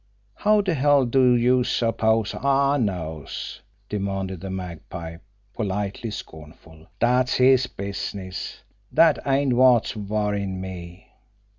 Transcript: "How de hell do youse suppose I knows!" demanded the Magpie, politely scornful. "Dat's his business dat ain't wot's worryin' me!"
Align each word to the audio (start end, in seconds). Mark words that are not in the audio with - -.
"How 0.33 0.61
de 0.61 0.73
hell 0.73 1.05
do 1.05 1.35
youse 1.35 1.69
suppose 1.69 2.33
I 2.33 2.77
knows!" 2.77 3.61
demanded 3.87 4.41
the 4.41 4.49
Magpie, 4.49 5.17
politely 5.53 6.09
scornful. 6.09 6.87
"Dat's 6.99 7.35
his 7.35 7.67
business 7.67 8.63
dat 8.91 9.19
ain't 9.27 9.53
wot's 9.53 9.95
worryin' 9.95 10.59
me!" 10.59 11.07